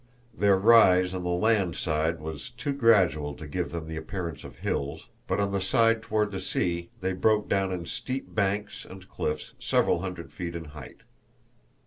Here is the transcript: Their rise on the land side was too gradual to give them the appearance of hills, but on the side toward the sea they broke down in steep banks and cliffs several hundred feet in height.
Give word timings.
Their 0.35 0.57
rise 0.57 1.13
on 1.13 1.21
the 1.21 1.29
land 1.29 1.75
side 1.75 2.19
was 2.19 2.49
too 2.49 2.73
gradual 2.73 3.35
to 3.35 3.45
give 3.45 3.69
them 3.69 3.87
the 3.87 3.97
appearance 3.97 4.43
of 4.43 4.57
hills, 4.57 5.07
but 5.27 5.39
on 5.39 5.51
the 5.51 5.61
side 5.61 6.01
toward 6.01 6.31
the 6.31 6.39
sea 6.39 6.89
they 7.01 7.13
broke 7.13 7.47
down 7.47 7.71
in 7.71 7.85
steep 7.85 8.33
banks 8.33 8.83
and 8.83 9.07
cliffs 9.07 9.53
several 9.59 9.99
hundred 10.01 10.33
feet 10.33 10.55
in 10.55 10.65
height. 10.73 11.01